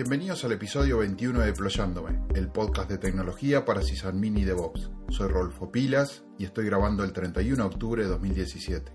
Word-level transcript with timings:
Bienvenidos 0.00 0.44
al 0.44 0.52
episodio 0.52 0.98
21 0.98 1.40
de 1.40 1.46
Deployándome, 1.46 2.20
el 2.36 2.52
podcast 2.52 2.88
de 2.88 2.98
tecnología 2.98 3.64
para 3.64 3.82
sysadmin 3.82 4.38
y 4.38 4.44
DevOps. 4.44 4.92
Soy 5.08 5.26
Rolfo 5.26 5.72
Pilas 5.72 6.22
y 6.38 6.44
estoy 6.44 6.66
grabando 6.66 7.02
el 7.02 7.12
31 7.12 7.56
de 7.56 7.68
octubre 7.68 8.02
de 8.04 8.08
2017. 8.08 8.92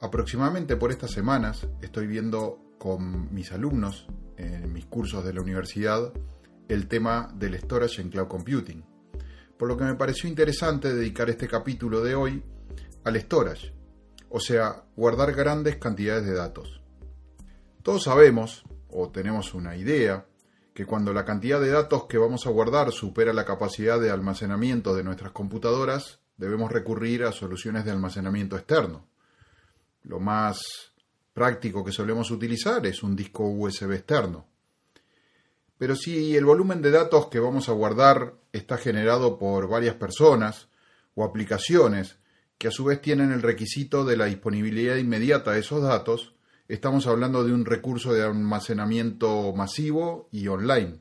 Aproximadamente 0.00 0.76
por 0.76 0.90
estas 0.90 1.10
semanas 1.10 1.68
estoy 1.82 2.06
viendo 2.06 2.64
con 2.78 3.30
mis 3.34 3.52
alumnos 3.52 4.06
en 4.38 4.72
mis 4.72 4.86
cursos 4.86 5.22
de 5.22 5.34
la 5.34 5.42
universidad 5.42 6.14
el 6.66 6.88
tema 6.88 7.28
del 7.34 7.58
storage 7.58 8.00
en 8.00 8.08
cloud 8.08 8.28
computing. 8.28 8.82
Por 9.58 9.68
lo 9.68 9.76
que 9.76 9.84
me 9.84 9.96
pareció 9.96 10.30
interesante 10.30 10.94
dedicar 10.94 11.28
este 11.28 11.46
capítulo 11.46 12.02
de 12.02 12.14
hoy 12.14 12.42
al 13.04 13.20
storage, 13.20 13.74
o 14.30 14.40
sea, 14.40 14.82
guardar 14.96 15.34
grandes 15.34 15.76
cantidades 15.76 16.24
de 16.24 16.32
datos. 16.32 16.80
Todos 17.82 18.04
sabemos 18.04 18.64
o 18.92 19.10
tenemos 19.10 19.54
una 19.54 19.76
idea 19.76 20.26
que 20.74 20.86
cuando 20.86 21.12
la 21.12 21.24
cantidad 21.24 21.60
de 21.60 21.70
datos 21.70 22.04
que 22.04 22.18
vamos 22.18 22.46
a 22.46 22.50
guardar 22.50 22.92
supera 22.92 23.32
la 23.32 23.44
capacidad 23.44 24.00
de 24.00 24.10
almacenamiento 24.10 24.94
de 24.94 25.04
nuestras 25.04 25.32
computadoras, 25.32 26.20
debemos 26.36 26.72
recurrir 26.72 27.24
a 27.24 27.32
soluciones 27.32 27.84
de 27.84 27.90
almacenamiento 27.90 28.56
externo. 28.56 29.06
Lo 30.02 30.18
más 30.18 30.92
práctico 31.32 31.84
que 31.84 31.92
solemos 31.92 32.30
utilizar 32.30 32.84
es 32.86 33.02
un 33.02 33.14
disco 33.14 33.44
USB 33.44 33.92
externo. 33.92 34.46
Pero 35.78 35.96
si 35.96 36.36
el 36.36 36.44
volumen 36.44 36.80
de 36.80 36.90
datos 36.90 37.26
que 37.26 37.40
vamos 37.40 37.68
a 37.68 37.72
guardar 37.72 38.34
está 38.52 38.78
generado 38.78 39.38
por 39.38 39.68
varias 39.68 39.96
personas 39.96 40.68
o 41.14 41.24
aplicaciones 41.24 42.18
que 42.56 42.68
a 42.68 42.70
su 42.70 42.84
vez 42.84 43.00
tienen 43.02 43.32
el 43.32 43.42
requisito 43.42 44.04
de 44.04 44.16
la 44.16 44.26
disponibilidad 44.26 44.96
inmediata 44.96 45.52
de 45.52 45.60
esos 45.60 45.82
datos, 45.82 46.31
estamos 46.72 47.06
hablando 47.06 47.44
de 47.44 47.52
un 47.52 47.66
recurso 47.66 48.14
de 48.14 48.22
almacenamiento 48.22 49.52
masivo 49.52 50.28
y 50.32 50.48
online. 50.48 51.00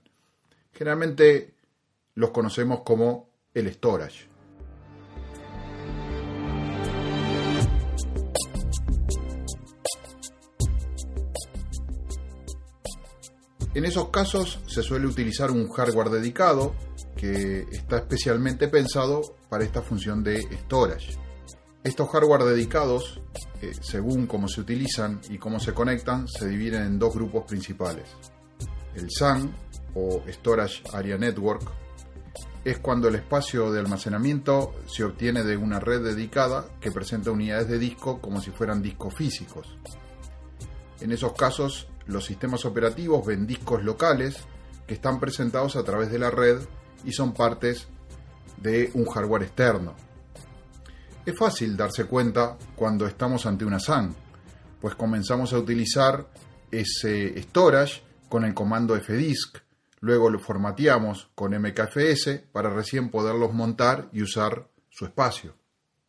Generalmente 0.73 1.55
los 2.15 2.31
conocemos 2.31 2.81
como 2.81 3.29
el 3.53 3.71
storage. 3.71 4.29
En 13.73 13.85
esos 13.85 14.09
casos 14.09 14.59
se 14.67 14.83
suele 14.83 15.07
utilizar 15.07 15.51
un 15.51 15.69
hardware 15.69 16.09
dedicado 16.09 16.75
que 17.15 17.61
está 17.71 17.99
especialmente 17.99 18.67
pensado 18.67 19.21
para 19.47 19.63
esta 19.63 19.81
función 19.81 20.21
de 20.21 20.41
storage. 20.63 21.17
Estos 21.83 22.09
hardware 22.09 22.43
dedicados 22.43 23.21
según 23.81 24.27
cómo 24.27 24.47
se 24.47 24.61
utilizan 24.61 25.21
y 25.29 25.37
cómo 25.37 25.59
se 25.59 25.73
conectan, 25.73 26.27
se 26.27 26.47
dividen 26.47 26.83
en 26.83 26.99
dos 26.99 27.13
grupos 27.13 27.45
principales. 27.45 28.05
El 28.95 29.09
SAN, 29.11 29.55
o 29.93 30.23
Storage 30.27 30.83
Area 30.93 31.17
Network, 31.17 31.63
es 32.63 32.79
cuando 32.79 33.07
el 33.07 33.15
espacio 33.15 33.71
de 33.71 33.79
almacenamiento 33.79 34.75
se 34.85 35.03
obtiene 35.03 35.43
de 35.43 35.57
una 35.57 35.79
red 35.79 36.03
dedicada 36.03 36.65
que 36.79 36.91
presenta 36.91 37.31
unidades 37.31 37.67
de 37.67 37.79
disco 37.79 38.21
como 38.21 38.41
si 38.41 38.51
fueran 38.51 38.81
discos 38.81 39.13
físicos. 39.15 39.77
En 40.99 41.11
esos 41.11 41.33
casos, 41.33 41.87
los 42.05 42.25
sistemas 42.25 42.65
operativos 42.65 43.25
ven 43.25 43.47
discos 43.47 43.83
locales 43.83 44.37
que 44.85 44.93
están 44.93 45.19
presentados 45.19 45.75
a 45.75 45.83
través 45.83 46.11
de 46.11 46.19
la 46.19 46.29
red 46.29 46.59
y 47.03 47.11
son 47.11 47.33
partes 47.33 47.87
de 48.57 48.91
un 48.93 49.05
hardware 49.05 49.43
externo. 49.43 49.95
Es 51.23 51.37
fácil 51.37 51.77
darse 51.77 52.05
cuenta 52.05 52.57
cuando 52.75 53.05
estamos 53.05 53.45
ante 53.45 53.63
una 53.63 53.79
SAN, 53.79 54.15
pues 54.79 54.95
comenzamos 54.95 55.53
a 55.53 55.59
utilizar 55.59 56.27
ese 56.71 57.39
storage 57.43 58.01
con 58.27 58.43
el 58.43 58.55
comando 58.55 58.99
fdisk, 58.99 59.59
luego 59.99 60.31
lo 60.31 60.39
formateamos 60.39 61.29
con 61.35 61.51
mkfs 61.51 62.41
para 62.51 62.71
recién 62.71 63.11
poderlos 63.11 63.53
montar 63.53 64.09
y 64.11 64.23
usar 64.23 64.67
su 64.89 65.05
espacio. 65.05 65.53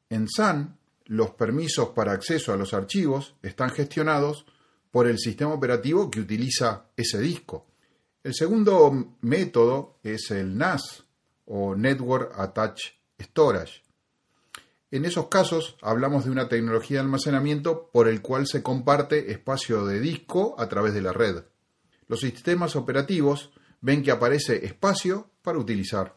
En 0.09 0.28
SAN, 0.31 0.78
los 1.04 1.32
permisos 1.32 1.91
para 1.91 2.12
acceso 2.12 2.54
a 2.54 2.56
los 2.56 2.72
archivos 2.72 3.34
están 3.42 3.69
gestionados 3.69 4.47
por 4.91 5.06
el 5.06 5.19
sistema 5.19 5.53
operativo 5.53 6.10
que 6.10 6.20
utiliza 6.20 6.86
ese 6.97 7.19
disco. 7.19 7.66
El 8.25 8.34
segundo 8.34 9.16
método 9.20 9.98
es 10.03 10.31
el 10.31 10.56
NAS 10.56 11.04
o 11.44 11.75
Network 11.75 12.32
Attached 12.38 12.94
Storage 13.20 13.82
en 14.92 15.06
esos 15.06 15.28
casos 15.28 15.76
hablamos 15.80 16.26
de 16.26 16.30
una 16.30 16.48
tecnología 16.48 16.98
de 16.98 17.04
almacenamiento 17.04 17.88
por 17.91 18.08
el 18.08 18.20
cual 18.20 18.47
se 18.47 18.62
comparte 18.62 19.32
espacio 19.32 19.86
de 19.86 20.00
disco 20.00 20.54
a 20.58 20.69
través 20.69 20.92
de 20.92 21.00
la 21.00 21.14
red. 21.14 21.44
Los 22.08 22.20
sistemas 22.20 22.76
operativos 22.76 23.53
ven 23.80 24.03
que 24.03 24.10
aparece 24.10 24.66
espacio 24.66 25.30
para 25.41 25.58
utilizar. 25.58 26.14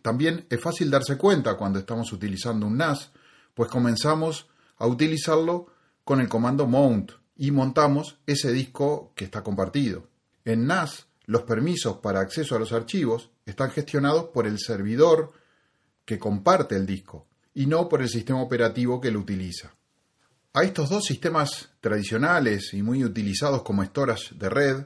También 0.00 0.46
es 0.48 0.58
fácil 0.58 0.90
darse 0.90 1.18
cuenta 1.18 1.58
cuando 1.58 1.78
estamos 1.78 2.14
utilizando 2.14 2.66
un 2.66 2.78
NAS, 2.78 3.12
pues 3.52 3.70
comenzamos 3.70 4.48
a 4.78 4.86
utilizarlo 4.86 5.66
con 6.02 6.22
el 6.22 6.28
comando 6.28 6.66
mount 6.66 7.12
y 7.36 7.50
montamos 7.50 8.16
ese 8.26 8.52
disco 8.52 9.12
que 9.14 9.26
está 9.26 9.42
compartido. 9.42 10.08
En 10.46 10.66
NAS, 10.66 11.08
los 11.26 11.42
permisos 11.42 11.98
para 11.98 12.20
acceso 12.20 12.56
a 12.56 12.58
los 12.58 12.72
archivos 12.72 13.30
están 13.44 13.70
gestionados 13.70 14.30
por 14.32 14.46
el 14.46 14.58
servidor 14.58 15.32
que 16.06 16.18
comparte 16.18 16.74
el 16.74 16.86
disco 16.86 17.26
y 17.54 17.66
no 17.66 17.88
por 17.88 18.02
el 18.02 18.08
sistema 18.08 18.42
operativo 18.42 19.00
que 19.00 19.10
lo 19.10 19.20
utiliza. 19.20 19.72
A 20.52 20.62
estos 20.62 20.88
dos 20.88 21.04
sistemas 21.04 21.70
tradicionales 21.80 22.74
y 22.74 22.82
muy 22.82 23.04
utilizados 23.04 23.62
como 23.62 23.84
storage 23.84 24.34
de 24.34 24.48
red, 24.48 24.84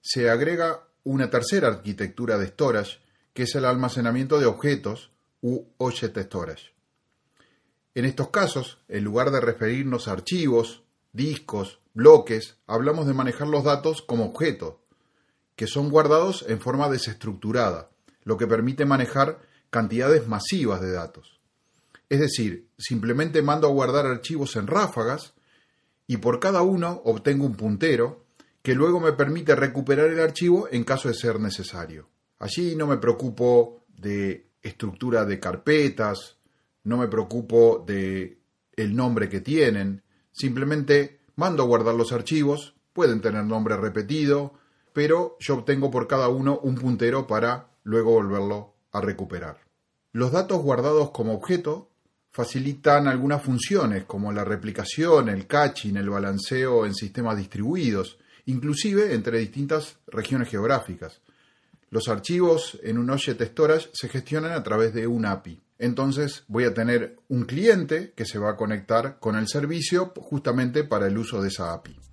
se 0.00 0.30
agrega 0.30 0.84
una 1.04 1.30
tercera 1.30 1.68
arquitectura 1.68 2.38
de 2.38 2.48
storage, 2.48 2.98
que 3.34 3.44
es 3.44 3.54
el 3.54 3.64
almacenamiento 3.64 4.38
de 4.38 4.46
objetos 4.46 5.10
u 5.40 5.64
object 5.78 6.18
storage. 6.18 6.72
En 7.94 8.04
estos 8.04 8.30
casos, 8.30 8.78
en 8.88 9.04
lugar 9.04 9.30
de 9.30 9.40
referirnos 9.40 10.08
a 10.08 10.12
archivos, 10.12 10.82
discos, 11.12 11.80
bloques, 11.94 12.56
hablamos 12.66 13.06
de 13.06 13.14
manejar 13.14 13.48
los 13.48 13.64
datos 13.64 14.02
como 14.02 14.26
objetos, 14.26 14.76
que 15.56 15.66
son 15.66 15.90
guardados 15.90 16.44
en 16.48 16.60
forma 16.60 16.88
desestructurada, 16.88 17.90
lo 18.24 18.36
que 18.36 18.46
permite 18.46 18.84
manejar 18.84 19.40
cantidades 19.70 20.28
masivas 20.28 20.80
de 20.80 20.92
datos. 20.92 21.37
Es 22.08 22.20
decir, 22.20 22.68
simplemente 22.78 23.42
mando 23.42 23.68
a 23.68 23.72
guardar 23.72 24.06
archivos 24.06 24.56
en 24.56 24.66
ráfagas 24.66 25.34
y 26.06 26.16
por 26.16 26.40
cada 26.40 26.62
uno 26.62 27.02
obtengo 27.04 27.44
un 27.44 27.54
puntero 27.54 28.24
que 28.62 28.74
luego 28.74 29.00
me 29.00 29.12
permite 29.12 29.54
recuperar 29.54 30.08
el 30.08 30.20
archivo 30.20 30.68
en 30.70 30.84
caso 30.84 31.08
de 31.08 31.14
ser 31.14 31.38
necesario. 31.38 32.08
Allí 32.38 32.76
no 32.76 32.86
me 32.86 32.98
preocupo 32.98 33.84
de 33.88 34.48
estructura 34.62 35.24
de 35.24 35.38
carpetas, 35.38 36.38
no 36.84 36.96
me 36.96 37.08
preocupo 37.08 37.84
de 37.86 38.38
el 38.76 38.94
nombre 38.94 39.28
que 39.28 39.40
tienen, 39.40 40.02
simplemente 40.32 41.20
mando 41.36 41.62
a 41.62 41.66
guardar 41.66 41.94
los 41.94 42.12
archivos, 42.12 42.74
pueden 42.92 43.20
tener 43.20 43.44
nombre 43.44 43.76
repetido, 43.76 44.54
pero 44.92 45.36
yo 45.40 45.56
obtengo 45.56 45.90
por 45.90 46.08
cada 46.08 46.28
uno 46.28 46.58
un 46.62 46.76
puntero 46.76 47.26
para 47.26 47.70
luego 47.82 48.12
volverlo 48.12 48.74
a 48.92 49.00
recuperar. 49.00 49.58
Los 50.12 50.32
datos 50.32 50.62
guardados 50.62 51.10
como 51.10 51.34
objeto 51.34 51.90
facilitan 52.30 53.08
algunas 53.08 53.42
funciones 53.42 54.04
como 54.04 54.32
la 54.32 54.44
replicación, 54.44 55.28
el 55.28 55.46
caching, 55.46 55.96
el 55.96 56.10
balanceo 56.10 56.86
en 56.86 56.94
sistemas 56.94 57.36
distribuidos, 57.36 58.18
inclusive 58.46 59.14
entre 59.14 59.38
distintas 59.38 59.96
regiones 60.06 60.48
geográficas. 60.48 61.20
Los 61.90 62.08
archivos 62.08 62.78
en 62.82 62.98
un 62.98 63.10
Object 63.10 63.40
Storage 63.42 63.90
se 63.92 64.08
gestionan 64.08 64.52
a 64.52 64.62
través 64.62 64.92
de 64.92 65.06
un 65.06 65.24
API. 65.24 65.60
Entonces 65.78 66.44
voy 66.48 66.64
a 66.64 66.74
tener 66.74 67.16
un 67.28 67.44
cliente 67.44 68.12
que 68.14 68.24
se 68.24 68.38
va 68.38 68.50
a 68.50 68.56
conectar 68.56 69.18
con 69.20 69.36
el 69.36 69.48
servicio 69.48 70.12
justamente 70.16 70.84
para 70.84 71.06
el 71.06 71.16
uso 71.16 71.40
de 71.40 71.48
esa 71.48 71.72
API. 71.72 72.07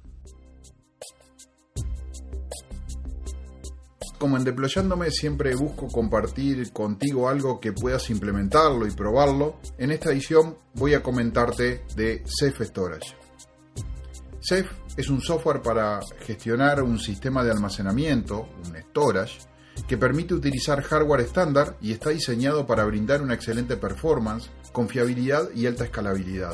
Como 4.17 4.37
en 4.37 4.43
Deployándome 4.43 5.11
siempre 5.11 5.55
busco 5.55 5.87
compartir 5.87 6.71
contigo 6.71 7.29
algo 7.29 7.59
que 7.59 7.73
puedas 7.73 8.09
implementarlo 8.09 8.87
y 8.87 8.91
probarlo, 8.91 9.57
en 9.77 9.91
esta 9.91 10.11
edición 10.11 10.57
voy 10.73 10.93
a 10.93 11.03
comentarte 11.03 11.83
de 11.95 12.23
Ceph 12.25 12.61
Storage. 12.61 13.15
Ceph 14.41 14.71
es 14.97 15.09
un 15.09 15.21
software 15.21 15.61
para 15.61 15.99
gestionar 16.19 16.81
un 16.81 16.99
sistema 16.99 17.43
de 17.43 17.51
almacenamiento, 17.51 18.47
un 18.65 18.75
storage, 18.77 19.39
que 19.87 19.97
permite 19.97 20.33
utilizar 20.33 20.81
hardware 20.81 21.21
estándar 21.21 21.77
y 21.81 21.91
está 21.91 22.11
diseñado 22.11 22.65
para 22.65 22.85
brindar 22.85 23.21
una 23.21 23.33
excelente 23.33 23.75
performance, 23.75 24.49
confiabilidad 24.71 25.49
y 25.53 25.67
alta 25.67 25.85
escalabilidad. 25.85 26.53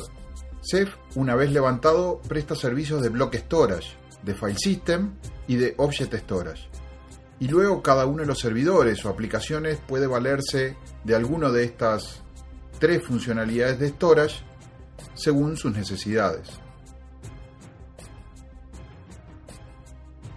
Ceph, 0.60 0.94
una 1.14 1.34
vez 1.36 1.52
levantado, 1.52 2.20
presta 2.28 2.54
servicios 2.54 3.02
de 3.02 3.10
block 3.10 3.34
storage, 3.36 3.96
de 4.22 4.34
file 4.34 4.58
system 4.58 5.14
y 5.46 5.56
de 5.56 5.74
object 5.78 6.14
storage 6.14 6.68
y 7.42 7.48
luego 7.48 7.82
cada 7.82 8.06
uno 8.06 8.22
de 8.22 8.28
los 8.28 8.38
servidores 8.38 9.04
o 9.04 9.08
aplicaciones 9.08 9.80
puede 9.80 10.06
valerse 10.06 10.76
de 11.02 11.16
alguno 11.16 11.50
de 11.50 11.64
estas 11.64 12.22
tres 12.78 13.04
funcionalidades 13.04 13.80
de 13.80 13.88
storage 13.88 14.44
según 15.14 15.56
sus 15.56 15.72
necesidades. 15.72 16.50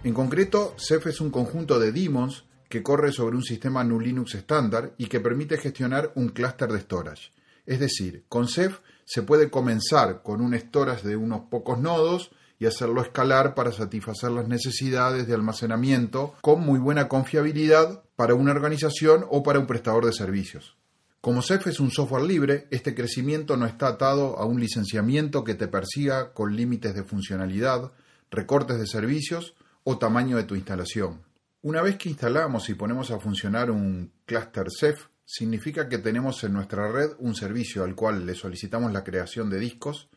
En 0.02 0.14
concreto, 0.14 0.74
Ceph 0.76 1.06
es 1.06 1.20
un 1.20 1.30
conjunto 1.30 1.78
de 1.78 1.92
daemons 1.92 2.44
que 2.68 2.82
corre 2.82 3.12
sobre 3.12 3.36
un 3.36 3.44
sistema 3.44 3.84
GNU 3.84 4.00
Linux 4.00 4.34
estándar 4.34 4.92
y 4.98 5.06
que 5.06 5.20
permite 5.20 5.58
gestionar 5.58 6.10
un 6.16 6.30
clúster 6.30 6.72
de 6.72 6.80
storage. 6.80 7.30
Es 7.66 7.78
decir, 7.78 8.24
con 8.28 8.48
Ceph 8.48 8.80
se 9.04 9.22
puede 9.22 9.48
comenzar 9.48 10.24
con 10.24 10.40
un 10.40 10.58
storage 10.58 11.06
de 11.06 11.14
unos 11.14 11.42
pocos 11.42 11.78
nodos 11.78 12.32
y 12.58 12.66
hacerlo 12.66 13.02
escalar 13.02 13.54
para 13.54 13.72
satisfacer 13.72 14.30
las 14.30 14.48
necesidades 14.48 15.26
de 15.26 15.34
almacenamiento 15.34 16.34
con 16.40 16.60
muy 16.60 16.78
buena 16.78 17.08
confiabilidad 17.08 18.02
para 18.16 18.34
una 18.34 18.52
organización 18.52 19.26
o 19.28 19.42
para 19.42 19.58
un 19.58 19.66
prestador 19.66 20.06
de 20.06 20.12
servicios. 20.12 20.76
Como 21.20 21.42
Ceph 21.42 21.66
es 21.66 21.80
un 21.80 21.90
software 21.90 22.22
libre, 22.22 22.68
este 22.70 22.94
crecimiento 22.94 23.56
no 23.56 23.66
está 23.66 23.88
atado 23.88 24.38
a 24.38 24.44
un 24.44 24.60
licenciamiento 24.60 25.42
que 25.42 25.54
te 25.54 25.66
persiga 25.66 26.32
con 26.32 26.54
límites 26.54 26.94
de 26.94 27.02
funcionalidad, 27.02 27.92
recortes 28.30 28.78
de 28.78 28.86
servicios 28.86 29.54
o 29.82 29.98
tamaño 29.98 30.36
de 30.36 30.44
tu 30.44 30.54
instalación. 30.54 31.22
Una 31.62 31.82
vez 31.82 31.96
que 31.96 32.08
instalamos 32.08 32.68
y 32.68 32.74
ponemos 32.74 33.10
a 33.10 33.18
funcionar 33.18 33.72
un 33.72 34.12
clúster 34.24 34.68
Ceph, 34.70 35.08
significa 35.24 35.88
que 35.88 35.98
tenemos 35.98 36.44
en 36.44 36.52
nuestra 36.52 36.90
red 36.92 37.10
un 37.18 37.34
servicio 37.34 37.82
al 37.82 37.96
cual 37.96 38.24
le 38.24 38.36
solicitamos 38.36 38.92
la 38.92 39.02
creación 39.02 39.50
de 39.50 39.58
discos 39.58 40.08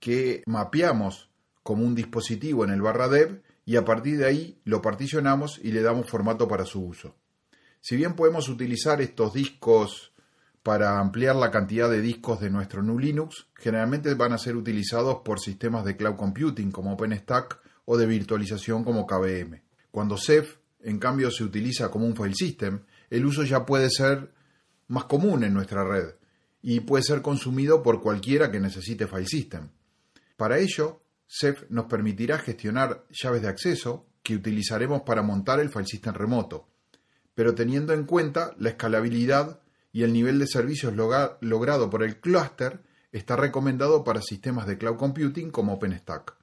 que 0.00 0.42
mapeamos 0.46 1.30
como 1.62 1.84
un 1.84 1.94
dispositivo 1.94 2.64
en 2.64 2.70
el 2.70 2.82
barra 2.82 3.08
dev 3.08 3.42
y 3.64 3.76
a 3.76 3.84
partir 3.84 4.18
de 4.18 4.26
ahí 4.26 4.60
lo 4.64 4.80
particionamos 4.80 5.60
y 5.62 5.72
le 5.72 5.82
damos 5.82 6.10
formato 6.10 6.48
para 6.48 6.64
su 6.64 6.84
uso. 6.84 7.16
Si 7.80 7.96
bien 7.96 8.14
podemos 8.14 8.48
utilizar 8.48 9.00
estos 9.00 9.34
discos 9.34 10.12
para 10.62 10.98
ampliar 10.98 11.36
la 11.36 11.50
cantidad 11.50 11.88
de 11.90 12.00
discos 12.00 12.40
de 12.40 12.50
nuestro 12.50 12.82
GNU 12.82 12.98
Linux, 12.98 13.46
generalmente 13.54 14.12
van 14.14 14.32
a 14.32 14.38
ser 14.38 14.56
utilizados 14.56 15.18
por 15.24 15.40
sistemas 15.40 15.84
de 15.84 15.96
cloud 15.96 16.16
computing 16.16 16.70
como 16.70 16.92
OpenStack 16.92 17.60
o 17.84 17.96
de 17.96 18.06
virtualización 18.06 18.84
como 18.84 19.06
KVM. 19.06 19.62
Cuando 19.90 20.16
Ceph, 20.16 20.56
en 20.80 20.98
cambio, 20.98 21.30
se 21.30 21.44
utiliza 21.44 21.90
como 21.90 22.06
un 22.06 22.16
file 22.16 22.34
system, 22.34 22.80
el 23.10 23.24
uso 23.24 23.44
ya 23.44 23.64
puede 23.64 23.88
ser 23.90 24.32
más 24.88 25.04
común 25.04 25.44
en 25.44 25.54
nuestra 25.54 25.84
red 25.84 26.14
y 26.60 26.80
puede 26.80 27.02
ser 27.02 27.22
consumido 27.22 27.82
por 27.82 28.02
cualquiera 28.02 28.50
que 28.50 28.60
necesite 28.60 29.06
file 29.06 29.26
system. 29.26 29.68
Para 30.36 30.58
ello, 30.58 31.02
Ceph 31.28 31.68
nos 31.68 31.86
permitirá 31.86 32.38
gestionar 32.38 33.04
llaves 33.10 33.42
de 33.42 33.48
acceso 33.48 34.06
que 34.22 34.34
utilizaremos 34.34 35.02
para 35.02 35.22
montar 35.22 35.60
el 35.60 35.68
file 35.68 35.86
system 35.86 36.14
remoto, 36.14 36.68
pero 37.34 37.54
teniendo 37.54 37.92
en 37.92 38.04
cuenta 38.04 38.54
la 38.58 38.70
escalabilidad 38.70 39.60
y 39.92 40.02
el 40.02 40.12
nivel 40.12 40.38
de 40.38 40.46
servicios 40.46 40.94
logrado 40.94 41.90
por 41.90 42.02
el 42.02 42.20
clúster 42.20 42.82
está 43.12 43.36
recomendado 43.36 44.04
para 44.04 44.22
sistemas 44.22 44.66
de 44.66 44.78
cloud 44.78 44.96
computing 44.96 45.50
como 45.50 45.74
OpenStack. 45.74 46.34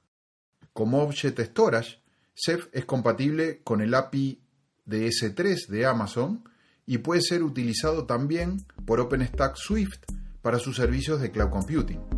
Como 0.72 1.02
Object 1.02 1.40
Storage, 1.40 2.02
Ceph 2.34 2.68
es 2.72 2.84
compatible 2.84 3.60
con 3.62 3.80
el 3.80 3.94
API 3.94 4.40
de 4.84 5.08
S3 5.08 5.68
de 5.68 5.86
Amazon 5.86 6.44
y 6.86 6.98
puede 6.98 7.22
ser 7.22 7.42
utilizado 7.42 8.06
también 8.06 8.64
por 8.84 9.00
OpenStack 9.00 9.56
Swift 9.56 10.00
para 10.42 10.58
sus 10.58 10.76
servicios 10.76 11.20
de 11.20 11.30
cloud 11.30 11.50
computing. 11.50 12.15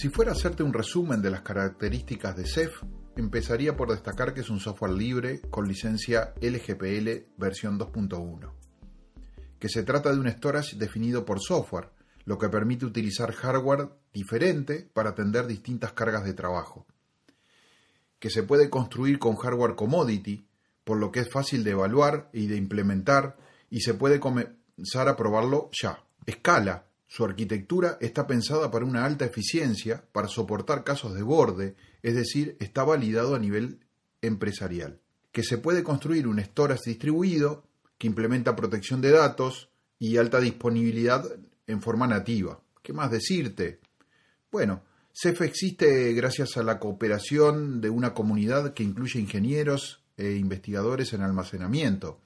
Si 0.00 0.08
fuera 0.08 0.32
a 0.32 0.34
hacerte 0.34 0.62
un 0.62 0.72
resumen 0.72 1.20
de 1.20 1.30
las 1.30 1.42
características 1.42 2.34
de 2.34 2.46
Ceph, 2.46 2.84
empezaría 3.16 3.76
por 3.76 3.90
destacar 3.90 4.32
que 4.32 4.40
es 4.40 4.48
un 4.48 4.58
software 4.58 4.92
libre 4.92 5.42
con 5.50 5.68
licencia 5.68 6.32
LGPL 6.40 7.34
versión 7.36 7.78
2.1, 7.78 8.50
que 9.58 9.68
se 9.68 9.82
trata 9.82 10.10
de 10.10 10.18
un 10.18 10.30
storage 10.30 10.78
definido 10.78 11.26
por 11.26 11.38
software, 11.42 11.90
lo 12.24 12.38
que 12.38 12.48
permite 12.48 12.86
utilizar 12.86 13.34
hardware 13.34 13.90
diferente 14.10 14.88
para 14.94 15.10
atender 15.10 15.46
distintas 15.46 15.92
cargas 15.92 16.24
de 16.24 16.32
trabajo, 16.32 16.86
que 18.18 18.30
se 18.30 18.42
puede 18.42 18.70
construir 18.70 19.18
con 19.18 19.36
hardware 19.36 19.74
commodity, 19.74 20.48
por 20.82 20.96
lo 20.96 21.12
que 21.12 21.20
es 21.20 21.30
fácil 21.30 21.62
de 21.62 21.72
evaluar 21.72 22.30
y 22.32 22.46
de 22.46 22.56
implementar 22.56 23.36
y 23.68 23.82
se 23.82 23.92
puede 23.92 24.18
comenzar 24.18 25.08
a 25.08 25.16
probarlo 25.16 25.68
ya. 25.78 26.02
Escala, 26.24 26.86
su 27.10 27.24
arquitectura 27.24 27.98
está 28.00 28.28
pensada 28.28 28.70
para 28.70 28.84
una 28.84 29.04
alta 29.04 29.24
eficiencia, 29.24 30.04
para 30.12 30.28
soportar 30.28 30.84
casos 30.84 31.12
de 31.12 31.24
borde, 31.24 31.74
es 32.04 32.14
decir, 32.14 32.56
está 32.60 32.84
validado 32.84 33.34
a 33.34 33.40
nivel 33.40 33.80
empresarial. 34.22 35.00
Que 35.32 35.42
se 35.42 35.58
puede 35.58 35.82
construir 35.82 36.28
un 36.28 36.38
storage 36.38 36.88
distribuido 36.90 37.64
que 37.98 38.06
implementa 38.06 38.54
protección 38.54 39.00
de 39.00 39.10
datos 39.10 39.70
y 39.98 40.18
alta 40.18 40.38
disponibilidad 40.38 41.24
en 41.66 41.82
forma 41.82 42.06
nativa. 42.06 42.60
¿Qué 42.80 42.92
más 42.92 43.10
decirte? 43.10 43.80
Bueno, 44.52 44.84
CEF 45.12 45.42
existe 45.42 46.12
gracias 46.12 46.56
a 46.58 46.62
la 46.62 46.78
cooperación 46.78 47.80
de 47.80 47.90
una 47.90 48.14
comunidad 48.14 48.72
que 48.72 48.84
incluye 48.84 49.18
ingenieros 49.18 50.04
e 50.16 50.34
investigadores 50.34 51.12
en 51.12 51.22
almacenamiento, 51.22 52.20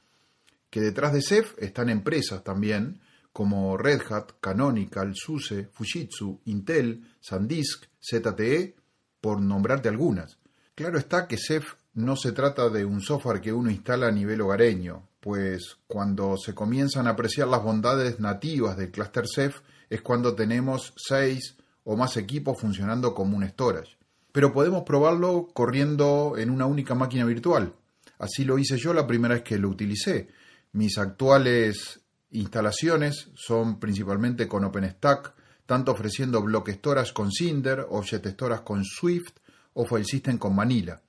que 0.69 0.83
detrás 0.83 1.15
de 1.15 1.23
CEF 1.23 1.55
están 1.57 1.89
empresas 1.89 2.45
también, 2.45 3.01
como 3.35 3.77
Red 3.77 4.03
Hat, 4.09 4.31
Canonical, 4.41 5.13
SUSE, 5.13 5.69
Fujitsu, 5.73 6.41
Intel, 6.45 7.03
SanDisk, 7.21 7.87
ZTE, 8.01 8.77
por 9.21 9.43
nombrarte 9.43 9.89
algunas. 9.89 10.39
Claro 10.77 10.99
está 10.99 11.27
que 11.27 11.37
Ceph 11.37 11.75
no 11.95 12.15
se 12.15 12.31
trata 12.31 12.69
de 12.69 12.85
un 12.85 13.01
software 13.01 13.41
que 13.41 13.53
uno 13.53 13.73
instala 13.73 14.07
a 14.07 14.13
nivel 14.13 14.41
hogareño, 14.41 15.09
pues 15.19 15.79
cuando 15.89 16.37
se 16.37 16.55
comienzan 16.55 17.09
a 17.09 17.11
apreciar 17.11 17.49
las 17.49 17.65
bondades 17.65 18.21
nativas 18.21 18.77
del 18.77 18.93
cluster 18.93 19.25
Ceph 19.27 19.63
es 19.91 20.01
cuando 20.01 20.37
tenemos 20.37 20.95
seis 20.97 21.57
o 21.83 21.97
más 21.97 22.17
equipos 22.17 22.61
funcionando 22.61 23.15
como 23.15 23.37
un 23.37 23.49
storage. 23.49 23.99
Pero 24.31 24.53
podemos 24.53 24.85
probarlo 24.85 25.49
corriendo 25.53 26.35
en 26.39 26.51
una 26.51 26.67
única 26.67 26.95
máquina 26.95 27.25
virtual. 27.25 27.75
Así 28.21 28.45
lo 28.45 28.61
hice 28.61 28.77
yo 28.79 28.95
la 28.95 29.09
primera 29.09 29.35
vez 29.35 29.43
que 29.43 29.59
lo 29.59 29.71
utilicé. 29.71 30.29
Mis 30.73 30.99
actuales 30.99 32.01
instalaciones 32.35 33.31
son 33.35 33.81
principalmente 33.81 34.47
con 34.47 34.65
OpenStack, 34.65 35.35
tanto 35.67 35.93
ofreciendo 35.93 36.43
block 36.43 36.71
storage 36.71 37.13
con 37.13 37.31
Cinder, 37.33 37.87
object 37.89 38.27
storage 38.29 38.65
con 38.65 38.85
Swift 38.85 39.39
o 39.75 39.85
file 39.87 40.05
system 40.05 40.39
con 40.39 40.55
Manila. 40.55 41.01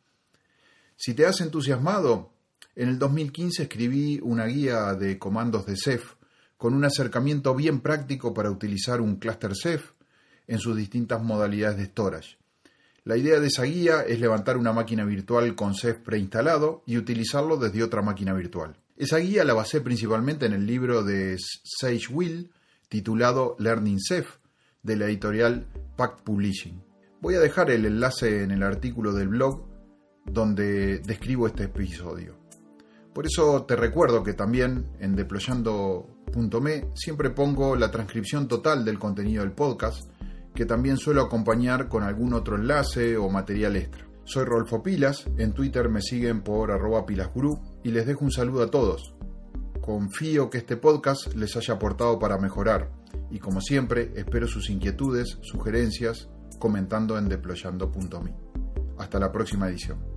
Si 0.96 1.14
te 1.14 1.26
has 1.26 1.42
entusiasmado, 1.42 2.32
en 2.76 2.90
el 2.90 3.00
2015 3.00 3.64
escribí 3.64 4.20
una 4.22 4.46
guía 4.46 4.94
de 4.94 5.20
comandos 5.20 5.66
de 5.66 5.76
Ceph 5.76 6.14
con 6.58 6.74
un 6.74 6.86
acercamiento 6.86 7.54
bien 7.54 7.82
práctico 7.82 8.34
para 8.34 8.50
utilizar 8.50 9.02
un 9.02 9.18
cluster 9.18 9.56
Ceph 9.56 9.92
en 10.48 10.60
sus 10.60 10.76
distintas 10.76 11.22
modalidades 11.22 11.78
de 11.78 11.86
storage. 11.86 12.38
La 13.04 13.18
idea 13.18 13.40
de 13.40 13.48
esa 13.48 13.64
guía 13.64 14.02
es 14.02 14.20
levantar 14.20 14.58
una 14.58 14.74
máquina 14.74 15.06
virtual 15.06 15.54
con 15.56 15.76
Ceph 15.76 16.02
preinstalado 16.02 16.84
y 16.86 16.98
utilizarlo 16.98 17.58
desde 17.58 17.84
otra 17.84 18.02
máquina 18.02 18.34
virtual. 18.34 18.78
Esa 18.98 19.18
guía 19.18 19.44
la 19.44 19.54
basé 19.54 19.82
principalmente 19.82 20.46
en 20.46 20.54
el 20.54 20.66
libro 20.66 21.04
de 21.04 21.38
Sage 21.38 22.08
Will 22.10 22.50
titulado 22.88 23.58
Learning 23.60 24.00
Ceph 24.00 24.38
de 24.84 24.96
la 24.96 25.06
editorial 25.08 25.68
Pact 25.98 26.22
Publishing. 26.22 26.82
Voy 27.20 27.36
a 27.36 27.42
dejar 27.42 27.72
el 27.72 27.86
enlace 27.86 28.44
en 28.44 28.52
el 28.52 28.64
artículo 28.64 29.12
del 29.12 29.28
blog 29.28 29.68
donde 30.24 31.00
describo 31.00 31.46
este 31.46 31.66
episodio. 31.66 32.38
Por 33.14 33.26
eso 33.26 33.66
te 33.66 33.76
recuerdo 33.76 34.24
que 34.24 34.34
también 34.34 34.88
en 35.02 35.18
deployando.me 35.18 36.92
siempre 36.94 37.32
pongo 37.32 37.76
la 37.76 37.92
transcripción 37.92 38.48
total 38.48 38.86
del 38.86 38.98
contenido 38.98 39.44
del 39.44 39.52
podcast, 39.52 40.10
que 40.54 40.66
también 40.66 40.96
suelo 40.96 41.24
acompañar 41.24 41.90
con 41.90 42.04
algún 42.04 42.34
otro 42.34 42.56
enlace 42.56 43.18
o 43.18 43.30
material 43.30 43.76
extra. 43.76 44.05
Soy 44.26 44.44
Rolfo 44.44 44.82
Pilas, 44.82 45.26
en 45.38 45.54
Twitter 45.54 45.88
me 45.88 46.02
siguen 46.02 46.42
por 46.42 46.72
arroba 46.72 47.06
pilasgurú 47.06 47.62
y 47.84 47.92
les 47.92 48.08
dejo 48.08 48.26
un 48.26 48.32
saludo 48.32 48.64
a 48.64 48.72
todos. 48.72 49.14
Confío 49.82 50.50
que 50.50 50.58
este 50.58 50.78
podcast 50.78 51.36
les 51.36 51.56
haya 51.56 51.76
aportado 51.76 52.18
para 52.18 52.40
mejorar 52.40 52.92
y 53.30 53.38
como 53.38 53.62
siempre 53.62 54.12
espero 54.16 54.48
sus 54.48 54.72
inquietudes, 54.72 55.38
sugerencias, 55.44 56.28
comentando 56.60 57.20
en 57.20 57.30
deployando.me. 57.30 58.36
Hasta 58.98 59.20
la 59.20 59.32
próxima 59.32 59.70
edición. 59.70 60.15